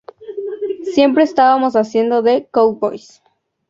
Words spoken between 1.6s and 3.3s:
haciendo de cowboys.